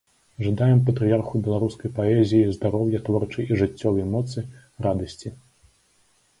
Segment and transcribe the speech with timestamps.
[0.43, 4.39] Жадаем патрыярху беларускай паэзіі здароўя, творчай і жыццёвай моцы,
[4.89, 5.37] радасці.